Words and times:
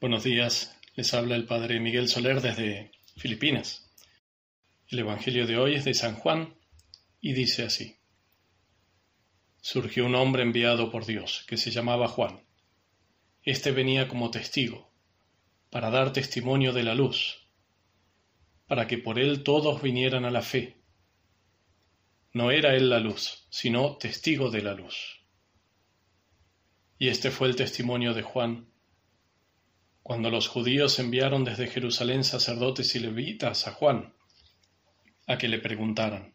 Buenos 0.00 0.24
días, 0.24 0.74
les 0.94 1.12
habla 1.12 1.36
el 1.36 1.44
Padre 1.44 1.78
Miguel 1.78 2.08
Soler 2.08 2.40
desde 2.40 2.90
Filipinas. 3.18 3.92
El 4.88 5.00
Evangelio 5.00 5.46
de 5.46 5.58
hoy 5.58 5.74
es 5.74 5.84
de 5.84 5.92
San 5.92 6.14
Juan 6.14 6.54
y 7.20 7.34
dice 7.34 7.64
así. 7.64 7.98
Surgió 9.60 10.06
un 10.06 10.14
hombre 10.14 10.42
enviado 10.42 10.90
por 10.90 11.04
Dios, 11.04 11.44
que 11.46 11.58
se 11.58 11.70
llamaba 11.70 12.08
Juan. 12.08 12.40
Este 13.42 13.72
venía 13.72 14.08
como 14.08 14.30
testigo, 14.30 14.90
para 15.68 15.90
dar 15.90 16.14
testimonio 16.14 16.72
de 16.72 16.82
la 16.82 16.94
luz, 16.94 17.46
para 18.66 18.86
que 18.86 18.96
por 18.96 19.18
él 19.18 19.42
todos 19.42 19.82
vinieran 19.82 20.24
a 20.24 20.30
la 20.30 20.40
fe. 20.40 20.78
No 22.32 22.50
era 22.50 22.74
él 22.74 22.88
la 22.88 23.00
luz, 23.00 23.46
sino 23.50 23.98
testigo 23.98 24.50
de 24.50 24.62
la 24.62 24.72
luz. 24.72 25.20
Y 26.98 27.08
este 27.08 27.30
fue 27.30 27.48
el 27.48 27.56
testimonio 27.56 28.14
de 28.14 28.22
Juan 28.22 28.69
cuando 30.10 30.28
los 30.28 30.48
judíos 30.48 30.98
enviaron 30.98 31.44
desde 31.44 31.68
Jerusalén 31.68 32.24
sacerdotes 32.24 32.96
y 32.96 32.98
levitas 32.98 33.68
a 33.68 33.70
Juan, 33.70 34.12
a 35.28 35.38
que 35.38 35.46
le 35.46 35.60
preguntaran, 35.60 36.34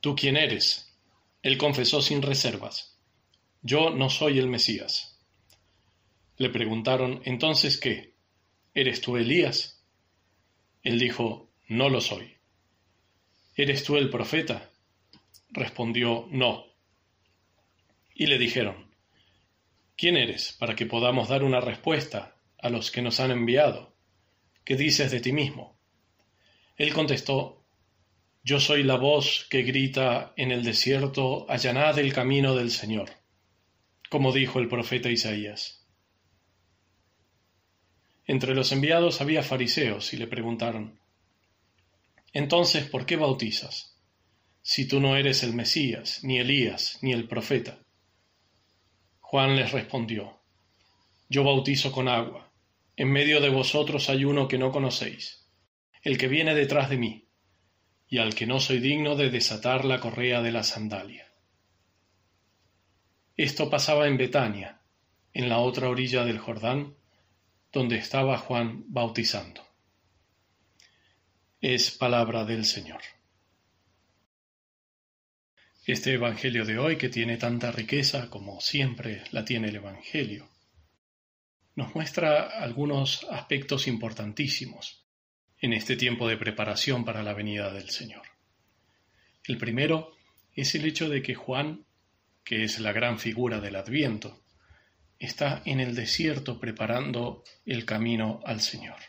¿Tú 0.00 0.16
quién 0.16 0.36
eres? 0.36 0.92
Él 1.40 1.56
confesó 1.56 2.02
sin 2.02 2.20
reservas, 2.20 2.98
Yo 3.62 3.90
no 3.90 4.10
soy 4.10 4.40
el 4.40 4.48
Mesías. 4.48 5.20
Le 6.36 6.50
preguntaron, 6.50 7.22
¿entonces 7.26 7.78
qué? 7.78 8.16
¿Eres 8.74 9.00
tú 9.00 9.16
Elías? 9.16 9.80
Él 10.82 10.98
dijo, 10.98 11.52
No 11.68 11.88
lo 11.90 12.00
soy. 12.00 12.34
¿Eres 13.54 13.84
tú 13.84 13.96
el 13.96 14.10
profeta? 14.10 14.68
Respondió, 15.50 16.26
No. 16.32 16.64
Y 18.16 18.26
le 18.26 18.36
dijeron, 18.36 18.89
¿Quién 20.00 20.16
eres 20.16 20.56
para 20.58 20.74
que 20.74 20.86
podamos 20.86 21.28
dar 21.28 21.44
una 21.44 21.60
respuesta 21.60 22.34
a 22.56 22.70
los 22.70 22.90
que 22.90 23.02
nos 23.02 23.20
han 23.20 23.32
enviado? 23.32 23.94
¿Qué 24.64 24.74
dices 24.74 25.10
de 25.10 25.20
ti 25.20 25.30
mismo? 25.30 25.78
Él 26.78 26.94
contestó, 26.94 27.66
Yo 28.42 28.60
soy 28.60 28.82
la 28.82 28.96
voz 28.96 29.46
que 29.50 29.62
grita 29.62 30.32
en 30.38 30.52
el 30.52 30.64
desierto, 30.64 31.44
allanad 31.50 31.98
el 31.98 32.14
camino 32.14 32.54
del 32.54 32.70
Señor, 32.70 33.10
como 34.08 34.32
dijo 34.32 34.58
el 34.58 34.68
profeta 34.68 35.10
Isaías. 35.10 35.86
Entre 38.24 38.54
los 38.54 38.72
enviados 38.72 39.20
había 39.20 39.42
fariseos 39.42 40.14
y 40.14 40.16
le 40.16 40.26
preguntaron, 40.26 40.98
Entonces, 42.32 42.88
¿por 42.88 43.04
qué 43.04 43.16
bautizas? 43.16 43.98
Si 44.62 44.88
tú 44.88 44.98
no 44.98 45.14
eres 45.14 45.42
el 45.42 45.52
Mesías, 45.52 46.24
ni 46.24 46.38
Elías, 46.38 47.00
ni 47.02 47.12
el 47.12 47.28
profeta. 47.28 47.80
Juan 49.30 49.54
les 49.54 49.70
respondió, 49.70 50.40
Yo 51.28 51.44
bautizo 51.44 51.92
con 51.92 52.08
agua, 52.08 52.50
en 52.96 53.12
medio 53.12 53.40
de 53.40 53.48
vosotros 53.48 54.10
hay 54.10 54.24
uno 54.24 54.48
que 54.48 54.58
no 54.58 54.72
conocéis, 54.72 55.46
el 56.02 56.18
que 56.18 56.26
viene 56.26 56.52
detrás 56.52 56.90
de 56.90 56.96
mí, 56.96 57.28
y 58.08 58.18
al 58.18 58.34
que 58.34 58.48
no 58.48 58.58
soy 58.58 58.80
digno 58.80 59.14
de 59.14 59.30
desatar 59.30 59.84
la 59.84 60.00
correa 60.00 60.42
de 60.42 60.50
la 60.50 60.64
sandalia. 60.64 61.32
Esto 63.36 63.70
pasaba 63.70 64.08
en 64.08 64.16
Betania, 64.16 64.80
en 65.32 65.48
la 65.48 65.58
otra 65.58 65.88
orilla 65.88 66.24
del 66.24 66.40
Jordán, 66.40 66.96
donde 67.72 67.98
estaba 67.98 68.36
Juan 68.36 68.82
bautizando. 68.88 69.62
Es 71.60 71.92
palabra 71.92 72.44
del 72.44 72.64
Señor. 72.64 73.02
Este 75.92 76.12
Evangelio 76.14 76.64
de 76.64 76.78
hoy, 76.78 76.94
que 76.94 77.08
tiene 77.08 77.36
tanta 77.36 77.72
riqueza 77.72 78.30
como 78.30 78.60
siempre 78.60 79.24
la 79.32 79.44
tiene 79.44 79.70
el 79.70 79.74
Evangelio, 79.74 80.48
nos 81.74 81.96
muestra 81.96 82.42
algunos 82.42 83.26
aspectos 83.28 83.88
importantísimos 83.88 85.04
en 85.58 85.72
este 85.72 85.96
tiempo 85.96 86.28
de 86.28 86.36
preparación 86.36 87.04
para 87.04 87.24
la 87.24 87.34
venida 87.34 87.72
del 87.72 87.90
Señor. 87.90 88.22
El 89.42 89.58
primero 89.58 90.12
es 90.54 90.76
el 90.76 90.84
hecho 90.84 91.08
de 91.08 91.22
que 91.22 91.34
Juan, 91.34 91.84
que 92.44 92.62
es 92.62 92.78
la 92.78 92.92
gran 92.92 93.18
figura 93.18 93.60
del 93.60 93.74
Adviento, 93.74 94.44
está 95.18 95.60
en 95.64 95.80
el 95.80 95.96
desierto 95.96 96.60
preparando 96.60 97.42
el 97.66 97.84
camino 97.84 98.40
al 98.44 98.60
Señor. 98.60 99.00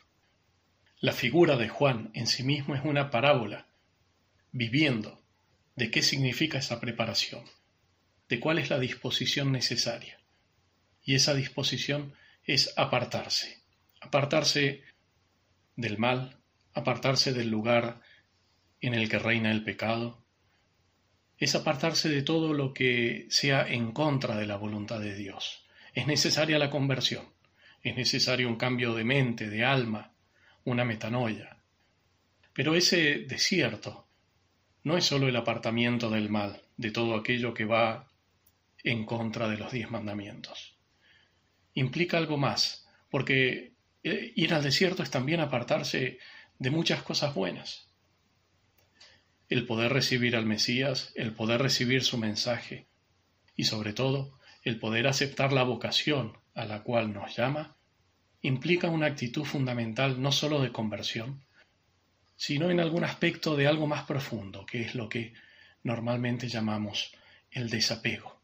La 0.99 1.13
figura 1.13 1.57
de 1.57 1.69
Juan 1.69 2.09
en 2.15 2.25
sí 2.25 2.41
mismo 2.41 2.73
es 2.73 2.83
una 2.83 3.11
parábola, 3.11 3.67
viviendo 4.51 5.20
de 5.81 5.89
qué 5.89 6.03
significa 6.03 6.59
esa 6.59 6.79
preparación, 6.79 7.43
de 8.29 8.39
cuál 8.39 8.59
es 8.59 8.69
la 8.69 8.77
disposición 8.77 9.51
necesaria. 9.51 10.19
Y 11.03 11.15
esa 11.15 11.33
disposición 11.33 12.13
es 12.43 12.71
apartarse, 12.77 13.63
apartarse 13.99 14.83
del 15.75 15.97
mal, 15.97 16.37
apartarse 16.75 17.33
del 17.33 17.49
lugar 17.49 17.99
en 18.79 18.93
el 18.93 19.09
que 19.09 19.17
reina 19.17 19.49
el 19.49 19.63
pecado, 19.63 20.23
es 21.39 21.55
apartarse 21.55 22.09
de 22.09 22.21
todo 22.21 22.53
lo 22.53 22.75
que 22.75 23.25
sea 23.31 23.67
en 23.67 23.91
contra 23.91 24.37
de 24.37 24.45
la 24.45 24.57
voluntad 24.57 24.99
de 24.99 25.15
Dios. 25.15 25.65
Es 25.95 26.05
necesaria 26.05 26.59
la 26.59 26.69
conversión, 26.69 27.25
es 27.81 27.95
necesario 27.95 28.47
un 28.47 28.57
cambio 28.57 28.93
de 28.93 29.03
mente, 29.03 29.49
de 29.49 29.65
alma, 29.65 30.13
una 30.63 30.85
metanoia. 30.85 31.57
Pero 32.53 32.75
ese 32.75 33.25
desierto 33.27 34.10
no 34.83 34.97
es 34.97 35.05
sólo 35.05 35.27
el 35.27 35.35
apartamiento 35.35 36.09
del 36.09 36.29
mal, 36.29 36.61
de 36.77 36.91
todo 36.91 37.15
aquello 37.15 37.53
que 37.53 37.65
va 37.65 38.07
en 38.83 39.05
contra 39.05 39.47
de 39.47 39.57
los 39.57 39.71
diez 39.71 39.89
mandamientos. 39.91 40.77
Implica 41.73 42.17
algo 42.17 42.37
más, 42.37 42.87
porque 43.09 43.73
eh, 44.03 44.33
ir 44.35 44.53
al 44.53 44.63
desierto 44.63 45.03
es 45.03 45.11
también 45.11 45.39
apartarse 45.39 46.17
de 46.57 46.71
muchas 46.71 47.03
cosas 47.03 47.35
buenas. 47.35 47.87
El 49.49 49.65
poder 49.65 49.93
recibir 49.93 50.35
al 50.35 50.45
Mesías, 50.45 51.11
el 51.15 51.33
poder 51.33 51.61
recibir 51.61 52.03
su 52.03 52.17
mensaje 52.17 52.87
y 53.55 53.65
sobre 53.65 53.93
todo 53.93 54.39
el 54.63 54.79
poder 54.79 55.07
aceptar 55.07 55.53
la 55.53 55.63
vocación 55.63 56.37
a 56.53 56.65
la 56.65 56.83
cual 56.83 57.13
nos 57.13 57.35
llama, 57.35 57.75
implica 58.41 58.89
una 58.89 59.07
actitud 59.07 59.43
fundamental 59.43 60.21
no 60.21 60.31
sólo 60.31 60.61
de 60.61 60.71
conversión, 60.71 61.43
sino 62.41 62.71
en 62.71 62.79
algún 62.79 63.03
aspecto 63.03 63.55
de 63.55 63.67
algo 63.67 63.85
más 63.85 64.05
profundo, 64.05 64.65
que 64.65 64.81
es 64.81 64.95
lo 64.95 65.07
que 65.07 65.31
normalmente 65.83 66.47
llamamos 66.47 67.11
el 67.51 67.69
desapego. 67.69 68.41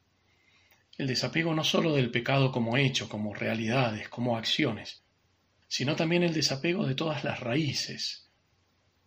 El 1.00 1.08
desapego 1.08 1.56
no 1.56 1.64
sólo 1.64 1.96
del 1.96 2.12
pecado 2.12 2.52
como 2.52 2.78
hecho, 2.78 3.10
como 3.10 3.34
realidades, 3.34 4.08
como 4.08 4.38
acciones, 4.38 5.02
sino 5.68 5.96
también 5.96 6.22
el 6.22 6.36
desapego 6.36 6.86
de 6.86 6.94
todas 6.94 7.24
las 7.24 7.40
raíces, 7.40 8.30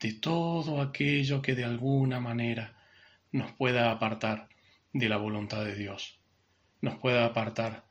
de 0.00 0.15
todo 0.15 0.81
aquello 0.81 1.41
que 1.41 1.55
de 1.55 1.62
alguna 1.62 2.19
manera 2.19 2.77
nos 3.31 3.53
pueda 3.53 3.93
apartar 3.93 4.49
de 4.93 5.09
la 5.09 5.19
voluntad 5.19 5.65
de 5.65 5.77
Dios, 5.77 6.19
nos 6.81 6.99
pueda 6.99 7.27
apartar 7.27 7.87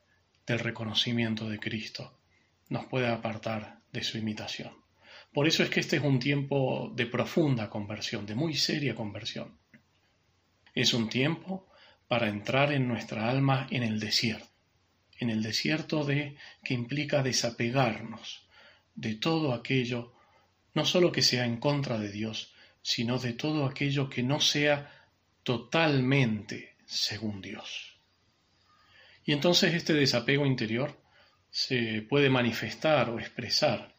del 0.46 0.58
reconocimiento 0.58 1.48
de 1.48 1.60
Cristo, 1.60 2.20
nos 2.68 2.84
pueda 2.84 3.14
apartar 3.14 3.80
de 3.90 4.04
su 4.04 4.18
imitación. 4.18 4.89
Por 5.32 5.46
eso 5.46 5.62
es 5.62 5.70
que 5.70 5.80
este 5.80 5.96
es 5.96 6.02
un 6.02 6.18
tiempo 6.18 6.92
de 6.94 7.06
profunda 7.06 7.70
conversión, 7.70 8.26
de 8.26 8.34
muy 8.34 8.54
seria 8.54 8.94
conversión. 8.94 9.58
Es 10.74 10.92
un 10.92 11.08
tiempo 11.08 11.68
para 12.08 12.28
entrar 12.28 12.72
en 12.72 12.88
nuestra 12.88 13.30
alma 13.30 13.68
en 13.70 13.84
el 13.84 14.00
desierto, 14.00 14.48
en 15.18 15.30
el 15.30 15.42
desierto 15.42 16.04
de 16.04 16.36
que 16.64 16.74
implica 16.74 17.22
desapegarnos 17.22 18.48
de 18.96 19.14
todo 19.14 19.54
aquello, 19.54 20.12
no 20.74 20.84
solo 20.84 21.12
que 21.12 21.22
sea 21.22 21.44
en 21.44 21.58
contra 21.58 21.98
de 21.98 22.10
Dios, 22.10 22.52
sino 22.82 23.18
de 23.18 23.32
todo 23.34 23.66
aquello 23.66 24.08
que 24.10 24.24
no 24.24 24.40
sea 24.40 24.90
totalmente 25.44 26.74
según 26.86 27.40
Dios. 27.40 27.96
Y 29.24 29.32
entonces 29.32 29.74
este 29.74 29.94
desapego 29.94 30.44
interior 30.44 31.00
se 31.50 32.02
puede 32.02 32.30
manifestar 32.30 33.10
o 33.10 33.20
expresar 33.20 33.94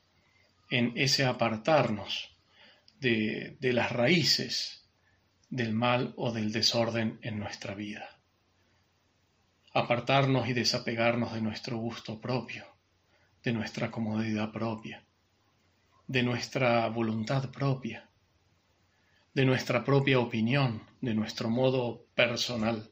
en 0.71 0.93
ese 0.95 1.25
apartarnos 1.25 2.33
de, 2.99 3.57
de 3.59 3.73
las 3.73 3.91
raíces 3.91 4.89
del 5.49 5.73
mal 5.73 6.13
o 6.15 6.31
del 6.31 6.53
desorden 6.53 7.19
en 7.21 7.39
nuestra 7.39 7.75
vida. 7.75 8.21
Apartarnos 9.73 10.47
y 10.47 10.53
desapegarnos 10.53 11.33
de 11.33 11.41
nuestro 11.41 11.77
gusto 11.77 12.21
propio, 12.21 12.65
de 13.43 13.51
nuestra 13.51 13.91
comodidad 13.91 14.53
propia, 14.53 15.05
de 16.07 16.23
nuestra 16.23 16.87
voluntad 16.87 17.51
propia, 17.51 18.09
de 19.33 19.45
nuestra 19.45 19.83
propia 19.83 20.19
opinión, 20.19 20.83
de 21.01 21.13
nuestro 21.13 21.49
modo 21.49 22.07
personal, 22.15 22.91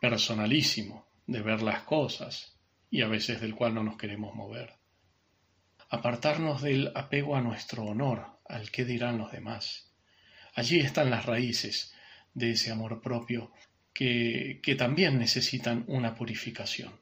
personalísimo 0.00 1.06
de 1.28 1.42
ver 1.42 1.62
las 1.62 1.82
cosas 1.82 2.58
y 2.90 3.02
a 3.02 3.08
veces 3.08 3.40
del 3.40 3.54
cual 3.54 3.74
no 3.74 3.84
nos 3.84 3.96
queremos 3.96 4.34
mover 4.34 4.77
apartarnos 5.88 6.62
del 6.62 6.92
apego 6.94 7.36
a 7.36 7.40
nuestro 7.40 7.84
honor, 7.84 8.40
al 8.46 8.70
qué 8.70 8.84
dirán 8.84 9.18
los 9.18 9.32
demás. 9.32 9.92
Allí 10.54 10.80
están 10.80 11.10
las 11.10 11.26
raíces 11.26 11.94
de 12.34 12.52
ese 12.52 12.70
amor 12.70 13.00
propio 13.00 13.52
que, 13.92 14.60
que 14.62 14.74
también 14.74 15.18
necesitan 15.18 15.84
una 15.88 16.14
purificación, 16.14 17.00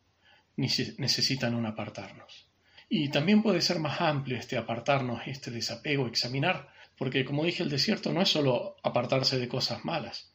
necesitan 0.56 1.54
un 1.54 1.66
apartarnos. 1.66 2.48
Y 2.88 3.08
también 3.08 3.42
puede 3.42 3.60
ser 3.60 3.80
más 3.80 4.00
amplio 4.00 4.36
este 4.36 4.56
apartarnos, 4.56 5.26
este 5.26 5.50
desapego, 5.50 6.06
examinar, 6.06 6.68
porque 6.96 7.24
como 7.24 7.44
dije, 7.44 7.62
el 7.62 7.70
desierto 7.70 8.12
no 8.12 8.22
es 8.22 8.28
solo 8.28 8.76
apartarse 8.82 9.38
de 9.38 9.48
cosas 9.48 9.84
malas, 9.84 10.32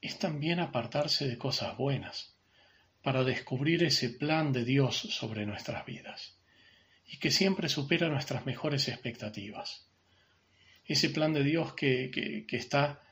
es 0.00 0.18
también 0.18 0.60
apartarse 0.60 1.28
de 1.28 1.38
cosas 1.38 1.76
buenas, 1.76 2.36
para 3.02 3.22
descubrir 3.22 3.82
ese 3.84 4.10
plan 4.10 4.52
de 4.52 4.64
Dios 4.64 4.96
sobre 4.96 5.44
nuestras 5.46 5.84
vidas, 5.84 6.38
y 7.06 7.18
que 7.18 7.30
siempre 7.30 7.68
supera 7.68 8.08
nuestras 8.08 8.46
mejores 8.46 8.88
expectativas. 8.88 9.86
Ese 10.84 11.10
plan 11.10 11.32
de 11.32 11.44
Dios 11.44 11.74
que, 11.74 12.10
que, 12.46 12.56
está 12.56 13.02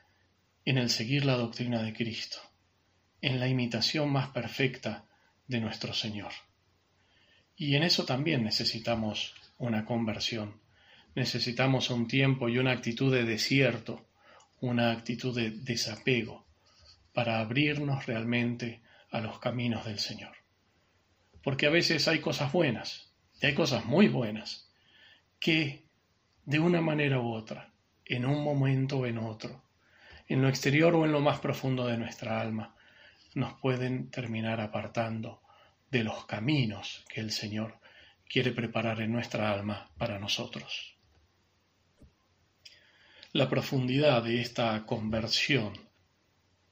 en 0.65 0.79
el 0.79 0.91
seguir 0.91 1.25
la 1.25 1.37
doctrina 1.37 1.83
de 1.83 1.93
Cristo, 1.93 2.39
en 3.21 3.41
la 3.41 3.49
imitación 3.49 4.11
más 4.11 4.29
perfecta 4.29 5.07
de 5.47 5.61
nuestro 5.61 5.95
Señor. 5.95 6.33
Y 7.57 7.77
en 7.77 7.83
eso 7.83 8.05
también 8.05 8.45
necesitamos 8.45 9.35
una 9.59 9.85
conversión, 9.85 10.61
necesitamos 11.15 11.91
un 11.91 12.09
tiempo 12.09 12.49
y 12.49 12.59
una 12.59 12.73
actitud 12.73 13.13
de 13.13 13.25
desierto, 13.25 14.07
una 14.61 14.93
actitud 14.93 15.35
de 15.35 15.51
desapego, 15.51 16.47
para 17.13 17.41
abrirnos 17.41 18.07
realmente 18.07 18.83
a 19.11 19.21
los 19.21 19.39
caminos 19.39 19.85
del 19.85 19.99
Señor. 19.99 20.37
Porque 21.43 21.67
a 21.67 21.71
veces 21.71 22.09
hay 22.09 22.21
cosas 22.21 22.53
buenas, 22.53 23.12
hay 23.47 23.55
cosas 23.55 23.85
muy 23.85 24.09
buenas, 24.09 24.71
que 25.41 25.85
de 26.45 26.59
una 26.59 26.81
manera 26.81 27.21
u 27.21 27.33
otra, 27.33 27.73
en 28.05 28.27
un 28.27 28.43
momento 28.43 28.99
o 28.99 29.07
en 29.07 29.19
otro, 29.19 29.63
en 30.29 30.43
lo 30.43 30.49
exterior 30.49 30.95
o 30.95 31.05
en 31.05 31.13
lo 31.13 31.21
más 31.21 31.41
profundo 31.41 31.87
de 31.87 31.99
nuestra 31.99 32.41
alma, 32.41 32.75
nos 33.35 33.55
pueden 33.55 34.11
terminar 34.11 34.61
apartando 34.61 35.43
de 35.91 36.05
los 36.05 36.25
caminos 36.27 37.05
que 37.09 37.21
el 37.21 37.31
Señor 37.31 37.79
quiere 38.29 38.53
preparar 38.53 39.01
en 39.01 39.13
nuestra 39.13 39.53
alma 39.53 39.91
para 39.99 40.19
nosotros. 40.19 40.97
La 43.33 43.49
profundidad 43.49 44.23
de 44.23 44.41
esta 44.41 44.85
conversión, 44.85 45.89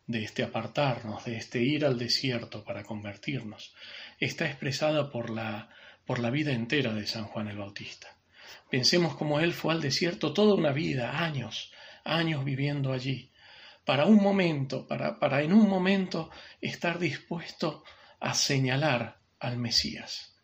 de 0.06 0.24
este 0.24 0.42
apartarnos, 0.42 1.24
de 1.24 1.36
este 1.36 1.62
ir 1.62 1.84
al 1.84 1.98
desierto 1.98 2.64
para 2.64 2.82
convertirnos, 2.82 3.74
está 4.18 4.46
expresada 4.46 5.10
por 5.10 5.30
la, 5.30 5.70
por 6.10 6.18
la 6.18 6.30
vida 6.30 6.50
entera 6.50 6.92
de 6.92 7.06
San 7.06 7.26
Juan 7.26 7.46
el 7.46 7.58
Bautista. 7.58 8.08
Pensemos 8.68 9.14
cómo 9.14 9.38
él 9.38 9.52
fue 9.52 9.72
al 9.72 9.80
desierto 9.80 10.32
toda 10.32 10.56
una 10.56 10.72
vida, 10.72 11.22
años, 11.24 11.70
años 12.02 12.44
viviendo 12.44 12.92
allí, 12.92 13.30
para 13.84 14.06
un 14.06 14.16
momento, 14.16 14.88
para, 14.88 15.20
para 15.20 15.40
en 15.42 15.52
un 15.52 15.68
momento 15.68 16.28
estar 16.60 16.98
dispuesto 16.98 17.84
a 18.18 18.34
señalar 18.34 19.20
al 19.38 19.56
Mesías. 19.58 20.34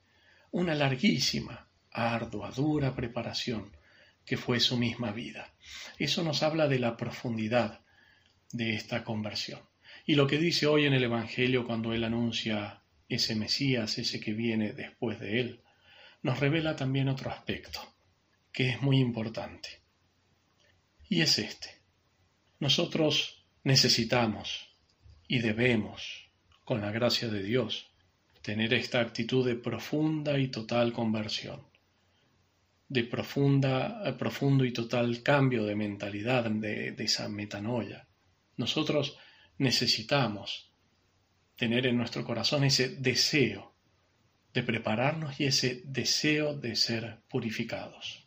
Una 0.53 0.77
larguísima, 0.77 1.67
ardua, 1.91 2.53
dura 2.53 2.95
preparación 2.95 3.77
que 4.25 4.37
fue 4.37 4.61
su 4.61 4.77
misma 4.77 5.11
vida. 5.11 5.53
Eso 5.99 6.23
nos 6.23 6.45
habla 6.45 6.69
de 6.69 6.79
la 6.79 6.97
profundidad 6.97 7.81
de 8.53 8.77
esta 8.77 9.03
conversión. 9.03 9.63
Y 10.05 10.15
lo 10.15 10.29
que 10.29 10.39
dice 10.39 10.69
hoy 10.69 10.87
en 10.87 10.95
el 10.95 11.03
Evangelio 11.03 11.67
cuando 11.67 11.93
él 11.93 12.05
anuncia 12.05 12.85
ese 13.09 13.35
Mesías, 13.35 13.99
ese 13.99 14.21
que 14.21 14.33
viene 14.33 14.73
después 14.73 15.21
de 15.21 15.41
él, 15.41 15.63
nos 16.23 16.41
revela 16.41 16.75
también 16.77 17.09
otro 17.09 17.31
aspecto, 17.31 17.81
que 18.53 18.71
es 18.71 18.83
muy 18.83 18.99
importante. 18.99 19.83
Y 21.09 21.21
es 21.21 21.39
este. 21.39 21.83
Nosotros 22.59 23.47
necesitamos 23.63 24.75
y 25.29 25.39
debemos, 25.39 26.31
con 26.65 26.81
la 26.81 26.91
gracia 26.91 27.29
de 27.29 27.43
Dios, 27.43 27.93
tener 28.43 28.75
esta 28.75 29.01
actitud 29.01 29.47
de 29.47 29.57
profunda 29.57 30.39
y 30.39 30.49
total 30.49 30.93
conversión, 30.93 31.63
de 32.89 33.05
profunda, 33.05 34.17
profundo 34.17 34.65
y 34.65 34.73
total 34.73 35.23
cambio 35.23 35.65
de 35.65 35.75
mentalidad, 35.75 36.51
de, 36.51 36.93
de 36.93 37.05
esa 37.05 37.29
metanoia. 37.29 38.09
Nosotros 38.57 39.19
necesitamos 39.59 40.71
tener 41.57 41.87
en 41.87 41.97
nuestro 41.97 42.25
corazón 42.25 42.65
ese 42.65 42.89
deseo 42.89 43.75
de 44.53 44.63
prepararnos 44.63 45.39
y 45.41 45.45
ese 45.45 45.83
deseo 45.85 46.55
de 46.55 46.77
ser 46.77 47.21
purificados. 47.29 48.27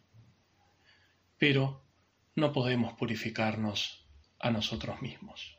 Pero 1.37 1.85
no 2.35 2.53
podemos 2.53 2.93
purificarnos 2.93 4.05
a 4.39 4.51
nosotros 4.51 5.01
mismos. 5.01 5.57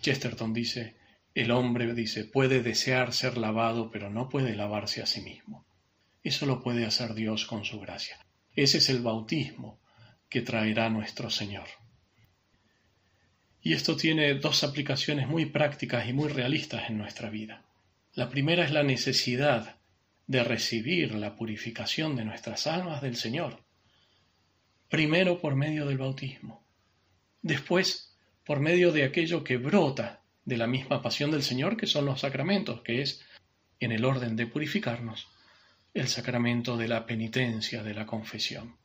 Chesterton 0.00 0.52
dice, 0.52 0.96
el 1.34 1.50
hombre, 1.50 1.94
dice, 1.94 2.24
puede 2.24 2.62
desear 2.62 3.12
ser 3.12 3.38
lavado, 3.38 3.90
pero 3.90 4.10
no 4.10 4.28
puede 4.28 4.56
lavarse 4.56 5.02
a 5.02 5.06
sí 5.06 5.20
mismo. 5.20 5.66
Eso 6.22 6.46
lo 6.46 6.62
puede 6.62 6.86
hacer 6.86 7.14
Dios 7.14 7.46
con 7.46 7.64
su 7.64 7.80
gracia. 7.80 8.26
Ese 8.54 8.78
es 8.78 8.88
el 8.88 9.00
bautismo 9.00 9.80
que 10.28 10.42
traerá 10.42 10.90
nuestro 10.90 11.30
Señor. 11.30 11.68
Y 13.62 13.74
esto 13.74 13.96
tiene 13.96 14.34
dos 14.34 14.64
aplicaciones 14.64 15.28
muy 15.28 15.46
prácticas 15.46 16.08
y 16.08 16.12
muy 16.12 16.28
realistas 16.28 16.88
en 16.88 16.98
nuestra 16.98 17.28
vida. 17.28 17.64
La 18.14 18.28
primera 18.28 18.64
es 18.64 18.70
la 18.70 18.82
necesidad 18.82 19.76
de 20.26 20.44
recibir 20.44 21.14
la 21.14 21.36
purificación 21.36 22.16
de 22.16 22.24
nuestras 22.24 22.66
almas 22.66 23.02
del 23.02 23.16
Señor. 23.16 23.62
Primero 24.88 25.40
por 25.40 25.56
medio 25.56 25.86
del 25.86 25.98
bautismo. 25.98 26.64
Después 27.42 28.16
por 28.44 28.60
medio 28.60 28.92
de 28.92 29.04
aquello 29.04 29.44
que 29.44 29.58
brota 29.58 30.22
de 30.44 30.56
la 30.56 30.66
misma 30.66 31.02
pasión 31.02 31.30
del 31.30 31.42
Señor 31.42 31.76
que 31.76 31.86
son 31.86 32.06
los 32.06 32.20
sacramentos, 32.20 32.80
que 32.82 33.02
es, 33.02 33.24
en 33.78 33.92
el 33.92 34.04
orden 34.04 34.36
de 34.36 34.46
purificarnos, 34.46 35.28
el 35.94 36.08
sacramento 36.08 36.76
de 36.76 36.88
la 36.88 37.06
penitencia, 37.06 37.82
de 37.82 37.94
la 37.94 38.06
confesión. 38.06 38.76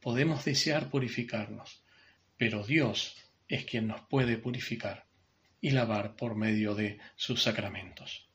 Podemos 0.00 0.44
desear 0.44 0.90
purificarnos, 0.90 1.82
pero 2.36 2.64
Dios 2.64 3.16
es 3.48 3.64
quien 3.64 3.86
nos 3.86 4.00
puede 4.02 4.38
purificar 4.38 5.06
y 5.60 5.70
lavar 5.70 6.16
por 6.16 6.34
medio 6.34 6.74
de 6.74 6.98
sus 7.16 7.42
sacramentos. 7.42 8.28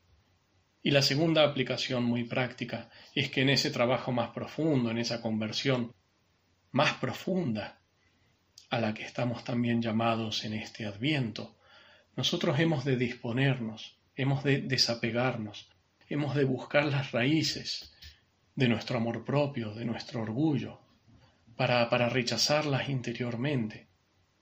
Y 0.82 0.92
la 0.92 1.02
segunda 1.02 1.44
aplicación 1.44 2.04
muy 2.04 2.24
práctica 2.24 2.90
es 3.14 3.30
que 3.30 3.42
en 3.42 3.50
ese 3.50 3.70
trabajo 3.70 4.12
más 4.12 4.30
profundo, 4.30 4.90
en 4.90 4.98
esa 4.98 5.20
conversión 5.20 5.94
más 6.72 6.94
profunda 6.94 7.80
a 8.70 8.80
la 8.80 8.94
que 8.94 9.02
estamos 9.02 9.44
también 9.44 9.82
llamados 9.82 10.44
en 10.44 10.54
este 10.54 10.86
adviento, 10.86 11.56
nosotros 12.16 12.58
hemos 12.58 12.84
de 12.84 12.96
disponernos, 12.96 13.98
hemos 14.16 14.42
de 14.42 14.62
desapegarnos, 14.62 15.68
hemos 16.08 16.34
de 16.34 16.44
buscar 16.44 16.84
las 16.84 17.12
raíces 17.12 17.92
de 18.54 18.68
nuestro 18.68 18.98
amor 18.98 19.24
propio, 19.24 19.74
de 19.74 19.84
nuestro 19.84 20.22
orgullo, 20.22 20.80
para, 21.56 21.88
para 21.90 22.08
rechazarlas 22.08 22.88
interiormente. 22.88 23.89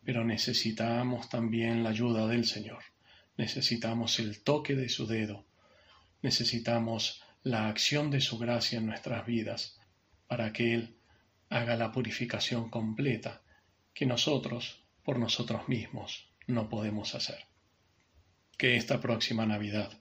Pero 0.09 0.25
necesitamos 0.25 1.29
también 1.29 1.85
la 1.85 1.91
ayuda 1.91 2.27
del 2.27 2.47
Señor, 2.47 2.83
necesitamos 3.37 4.19
el 4.21 4.43
toque 4.43 4.75
de 4.75 4.89
su 4.89 5.07
dedo, 5.07 5.45
necesitamos 6.23 7.23
la 7.43 7.69
acción 7.69 8.11
de 8.11 8.23
su 8.23 8.39
gracia 8.39 8.79
en 8.79 8.87
nuestras 8.87 9.27
vidas, 9.27 9.79
para 10.27 10.51
que 10.51 10.73
Él 10.73 10.97
haga 11.51 11.77
la 11.77 11.93
purificación 11.93 12.71
completa 12.71 13.43
que 13.93 14.07
nosotros, 14.07 14.83
por 15.05 15.19
nosotros 15.19 15.69
mismos, 15.69 16.31
no 16.47 16.71
podemos 16.71 17.15
hacer. 17.15 17.45
Que 18.57 18.77
esta 18.77 19.03
próxima 19.03 19.45
Navidad 19.45 19.93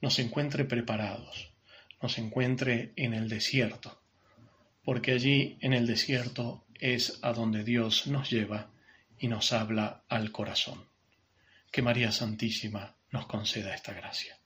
nos 0.00 0.20
encuentre 0.20 0.64
preparados, 0.64 1.52
nos 2.00 2.16
encuentre 2.18 2.92
en 2.94 3.12
el 3.12 3.28
desierto, 3.28 4.00
porque 4.84 5.10
allí 5.10 5.58
en 5.62 5.72
el 5.72 5.88
desierto 5.88 6.64
es 6.74 7.18
a 7.22 7.32
donde 7.32 7.64
Dios 7.64 8.06
nos 8.06 8.30
lleva 8.30 8.70
y 9.18 9.28
nos 9.28 9.52
habla 9.52 10.04
al 10.08 10.32
corazón. 10.32 10.88
Que 11.70 11.82
María 11.82 12.12
Santísima 12.12 12.96
nos 13.10 13.26
conceda 13.26 13.74
esta 13.74 13.92
gracia. 13.92 14.38